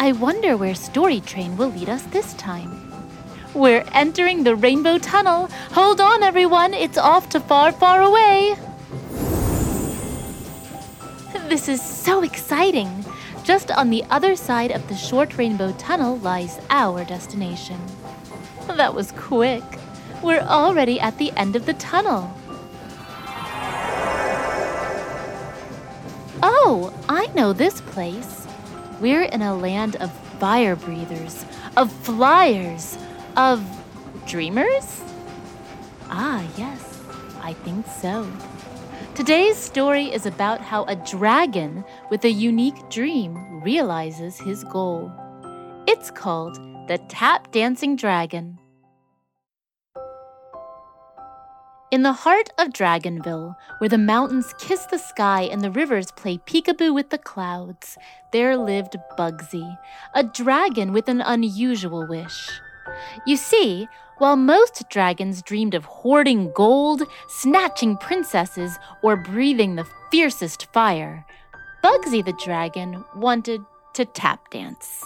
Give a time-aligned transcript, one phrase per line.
[0.00, 2.92] I wonder where Story Train will lead us this time.
[3.54, 5.48] We're entering the Rainbow Tunnel.
[5.70, 8.56] Hold on, everyone, it's off to far, far away.
[11.48, 13.04] This is so exciting.
[13.44, 17.78] Just on the other side of the short Rainbow Tunnel lies our destination.
[18.66, 19.62] That was quick.
[20.22, 22.34] We're already at the end of the tunnel.
[26.42, 28.43] Oh, I know this place.
[29.00, 31.44] We're in a land of fire breathers,
[31.76, 32.96] of flyers,
[33.36, 33.64] of
[34.26, 35.02] dreamers?
[36.08, 37.00] Ah, yes,
[37.40, 38.30] I think so.
[39.14, 45.12] Today's story is about how a dragon with a unique dream realizes his goal.
[45.86, 46.56] It's called
[46.88, 48.58] The Tap Dancing Dragon.
[51.90, 56.38] In the heart of Dragonville, where the mountains kiss the sky and the rivers play
[56.38, 57.96] peekaboo with the clouds,
[58.32, 59.78] there lived Bugsby,
[60.14, 62.50] a dragon with an unusual wish.
[63.26, 63.86] You see,
[64.18, 71.24] while most dragons dreamed of hoarding gold, snatching princesses, or breathing the fiercest fire,
[71.82, 73.60] Bugsby the dragon wanted
[73.92, 75.04] to tap dance.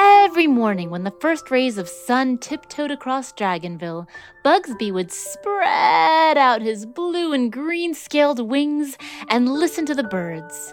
[0.00, 4.06] Every morning, when the first rays of sun tiptoed across Dragonville,
[4.44, 8.96] Bugsby would spread out his blue and green scaled wings
[9.28, 10.72] and listen to the birds.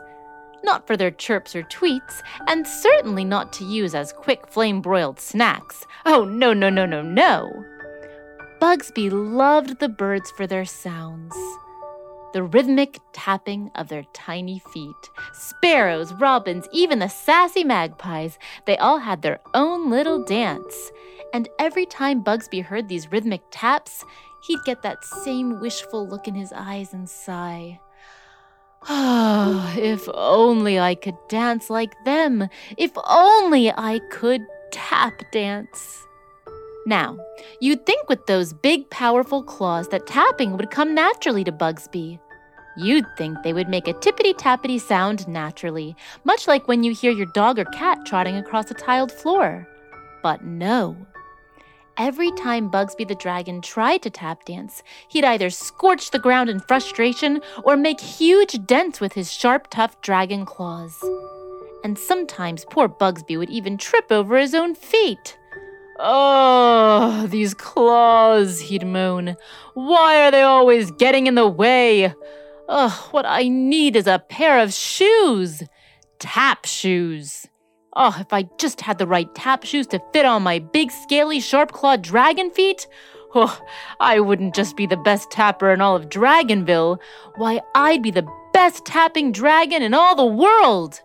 [0.64, 5.19] Not for their chirps or tweets, and certainly not to use as quick flame broiled
[5.19, 5.88] snacks.
[6.06, 7.66] Oh, no, no, no, no, no.
[8.62, 11.35] Bugsby loved the birds for their sounds
[12.34, 15.09] the rhythmic tapping of their tiny feet.
[15.34, 20.91] Sparrows, robins, even the sassy magpies, they all had their own little dance.
[21.34, 24.03] And every time Bugsby heard these rhythmic taps,
[24.47, 27.80] he'd get that same wishful look in his eyes and sigh.
[28.88, 32.50] Ah, if only I could dance like them!
[32.78, 34.41] If only I could
[34.72, 36.06] tap dance!
[36.85, 37.18] Now,
[37.59, 42.20] you'd think with those big, powerful claws that tapping would come naturally to Bugsby.
[42.77, 45.95] You'd think they would make a tippity tappity sound naturally,
[46.25, 49.67] much like when you hear your dog or cat trotting across a tiled floor.
[50.22, 50.97] But no.
[51.97, 56.59] Every time Bugsby the Dragon tried to tap dance, he'd either scorch the ground in
[56.59, 61.01] frustration or make huge dents with his sharp, tough dragon claws.
[61.85, 65.37] And sometimes poor Bugsby would even trip over his own feet.
[65.97, 69.37] Oh, these claws, he'd moan.
[69.75, 72.13] Why are they always getting in the way?
[72.67, 75.64] Ugh, what I need is a pair of shoes.
[76.20, 77.47] Tap shoes.
[77.96, 81.40] Oh, if I just had the right tap shoes to fit on my big, scaly,
[81.40, 82.88] sharp clawed dragon feet.
[83.34, 83.59] Oh,
[84.00, 87.00] I wouldn't just be the best tapper in all of Dragonville.
[87.35, 91.02] Why, I'd be the best tapping dragon in all the world!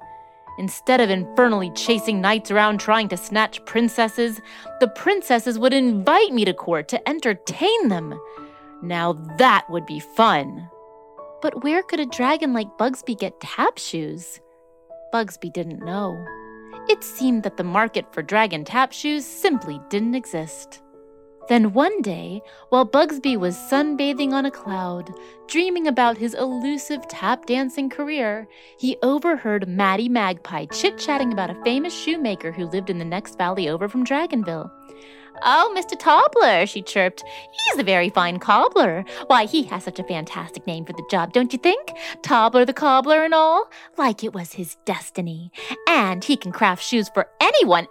[0.59, 4.41] Instead of infernally chasing knights around trying to snatch princesses,
[4.79, 8.21] the princesses would invite me to court to entertain them.
[8.83, 10.69] Now that would be fun.
[11.43, 14.41] But where could a dragon like Bugsby get tap shoes?
[15.13, 16.23] Bugsby didn't know.
[16.89, 20.83] It seemed that the market for dragon tap shoes simply didn't exist.
[21.49, 25.11] Then one day, while Bugsby was sunbathing on a cloud,
[25.49, 28.47] dreaming about his elusive tap dancing career,
[28.79, 33.37] he overheard Matty Magpie chit chatting about a famous shoemaker who lived in the next
[33.37, 34.71] valley over from Dragonville.
[35.43, 35.99] Oh, Mr.
[35.99, 37.25] Tobbler, she chirped.
[37.53, 39.05] He's a very fine cobbler.
[39.27, 41.93] Why, he has such a fantastic name for the job, don't you think?
[42.23, 43.69] Tobbler the cobbler and all.
[43.97, 45.50] Like it was his destiny.
[45.88, 47.87] And he can craft shoes for anyone,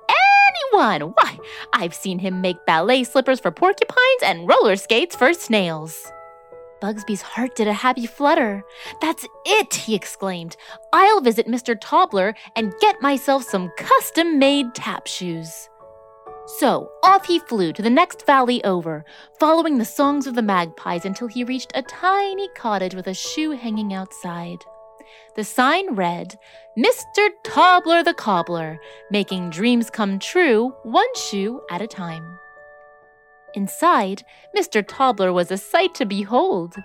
[0.74, 1.14] anyone.
[1.16, 1.38] Why,
[1.74, 6.12] I've seen him make ballet slippers for porcupines and roller skates for snails.
[6.82, 8.64] Bugsby's heart did a happy flutter.
[9.02, 10.56] That's it, he exclaimed.
[10.94, 11.78] I'll visit Mr.
[11.80, 15.69] Tobbler and get myself some custom made tap shoes.
[16.58, 19.06] So off he flew to the next valley over,
[19.40, 23.52] following the songs of the magpies until he reached a tiny cottage with a shoe
[23.52, 24.58] hanging outside.
[25.36, 26.40] The sign read,
[26.76, 27.30] Mr.
[27.44, 28.80] Tobbler the Cobbler,
[29.12, 32.40] making dreams come true one shoe at a time.
[33.54, 34.24] Inside,
[34.58, 34.84] Mr.
[34.86, 36.76] Tobbler was a sight to behold.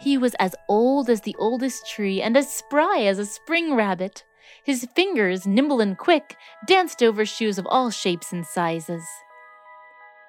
[0.00, 4.24] He was as old as the oldest tree and as spry as a spring rabbit.
[4.64, 9.04] His fingers, nimble and quick, danced over shoes of all shapes and sizes.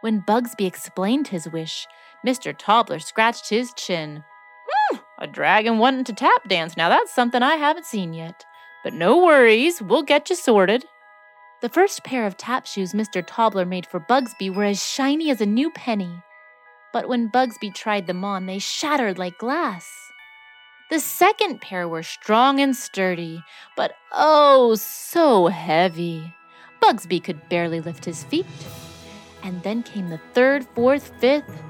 [0.01, 1.87] When Bugsby explained his wish,
[2.25, 2.53] Mr.
[2.57, 4.23] Tobbler scratched his chin.
[4.69, 6.75] Hmm, a dragon wanting to tap dance.
[6.75, 8.43] Now that's something I haven't seen yet.
[8.83, 10.85] But no worries, we'll get you sorted.
[11.61, 13.23] The first pair of tap shoes Mr.
[13.25, 16.21] Tobbler made for Bugsby were as shiny as a new penny.
[16.91, 19.89] But when Bugsby tried them on, they shattered like glass.
[20.94, 23.42] The second pair were strong and sturdy,
[23.75, 26.36] but oh, so heavy.
[26.84, 28.45] Bugsby could barely lift his feet.
[29.42, 31.63] And then came the third, fourth, fifth.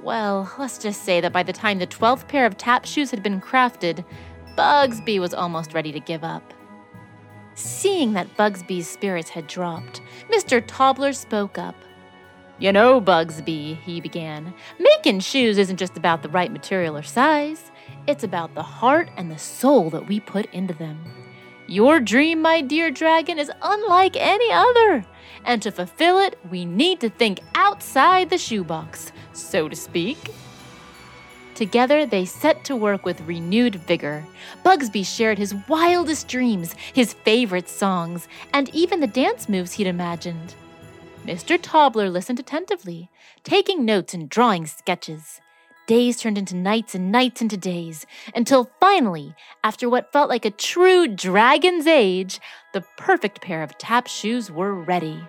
[0.00, 3.20] Well, let's just say that by the time the twelfth pair of tap shoes had
[3.20, 4.04] been crafted,
[4.56, 6.54] Bugsby was almost ready to give up.
[7.56, 10.00] Seeing that Bugsby's spirits had dropped,
[10.30, 10.62] Mr.
[10.64, 11.74] Tobbler spoke up.
[12.60, 17.71] You know, Bugsby, he began, making shoes isn't just about the right material or size.
[18.06, 21.04] It's about the heart and the soul that we put into them.
[21.68, 25.04] Your dream, my dear dragon, is unlike any other.
[25.44, 30.18] And to fulfill it, we need to think outside the shoebox, so to speak.
[31.54, 34.24] Together, they set to work with renewed vigor.
[34.64, 40.54] Bugsby shared his wildest dreams, his favorite songs, and even the dance moves he'd imagined.
[41.26, 41.58] Mr.
[41.60, 43.10] Tobbler listened attentively,
[43.44, 45.41] taking notes and drawing sketches.
[45.86, 48.06] Days turned into nights and nights into days,
[48.36, 49.34] until finally,
[49.64, 52.38] after what felt like a true dragon's age,
[52.72, 55.20] the perfect pair of tap shoes were ready.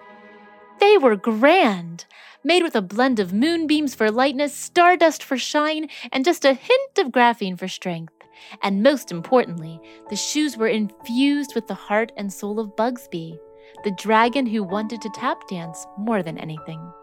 [0.80, 2.06] They were grand,
[2.44, 6.98] made with a blend of moonbeams for lightness, stardust for shine, and just a hint
[7.00, 8.14] of graphene for strength.
[8.62, 9.80] And most importantly,
[10.10, 13.38] the shoes were infused with the heart and soul of Bugsby,
[13.84, 16.94] the dragon who wanted to tap dance more than anything.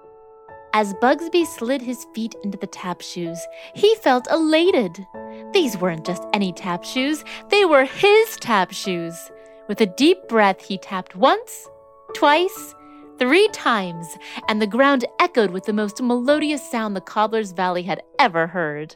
[0.73, 3.45] As Bugsby slid his feet into the tap shoes,
[3.75, 5.05] he felt elated.
[5.53, 9.33] These weren't just any tap shoes, they were his tap shoes.
[9.69, 11.69] With a deep breath, he tapped once,
[12.15, 12.77] twice,
[13.19, 14.17] three times,
[14.49, 18.95] and the ground echoed with the most melodious sound the Cobbler's Valley had ever heard.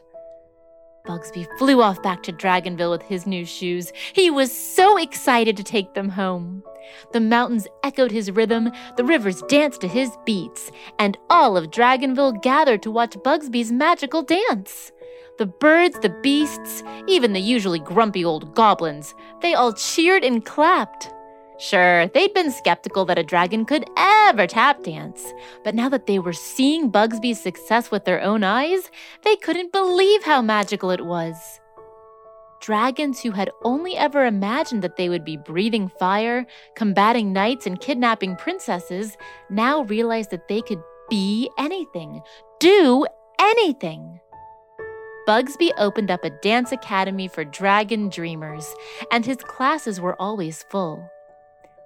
[1.05, 3.91] Bugsby flew off back to Dragonville with his new shoes.
[4.13, 6.63] He was so excited to take them home.
[7.13, 12.41] The mountains echoed his rhythm, the rivers danced to his beats, and all of Dragonville
[12.41, 14.91] gathered to watch Bugsby's magical dance.
[15.37, 21.11] The birds, the beasts, even the usually grumpy old goblins, they all cheered and clapped.
[21.57, 25.33] Sure, they'd been skeptical that a dragon could ever tap dance,
[25.63, 28.91] but now that they were seeing Bugsby's success with their own eyes,
[29.23, 31.61] they couldn't believe how magical it was.
[32.59, 36.45] Dragons who had only ever imagined that they would be breathing fire,
[36.75, 39.15] combating knights, and kidnapping princesses
[39.49, 42.21] now realized that they could be anything,
[42.59, 43.05] do
[43.39, 44.19] anything.
[45.27, 48.73] Bugsby opened up a dance academy for dragon dreamers,
[49.11, 51.09] and his classes were always full.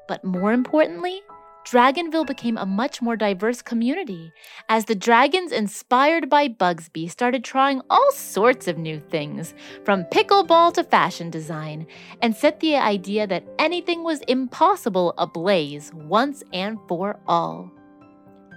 [0.09, 1.21] But more importantly,
[1.65, 4.33] Dragonville became a much more diverse community
[4.69, 9.53] as the dragons inspired by Bugsby started trying all sorts of new things,
[9.85, 11.85] from pickleball to fashion design,
[12.23, 17.71] and set the idea that anything was impossible ablaze once and for all.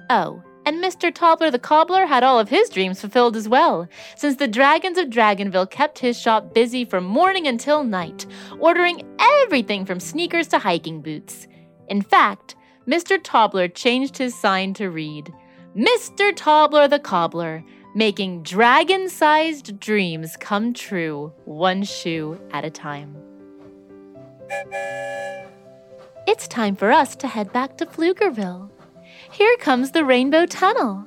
[0.09, 1.13] Oh, And Mr.
[1.13, 5.09] Tobbler the Cobbler had all of his dreams fulfilled as well, since the Dragons of
[5.09, 8.27] Dragonville kept his shop busy from morning until night,
[8.61, 11.49] ordering everything from sneakers to hiking boots.
[11.89, 12.55] In fact,
[12.87, 13.19] Mr.
[13.23, 15.33] Tobbler changed his sign to read
[15.77, 16.33] Mr.
[16.35, 17.65] Tobbler the Cobbler,
[17.95, 23.17] making dragon sized dreams come true, one shoe at a time.
[26.27, 28.71] It's time for us to head back to Pflugerville.
[29.31, 31.07] Here comes the Rainbow Tunnel.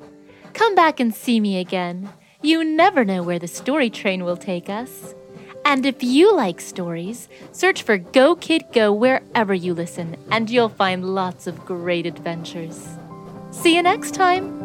[0.54, 2.10] Come back and see me again.
[2.42, 5.16] You never know where the story train will take us.
[5.66, 10.70] And if you like stories, search for Go Kid Go wherever you listen, and you'll
[10.70, 12.88] find lots of great adventures.
[13.50, 14.65] See you next time!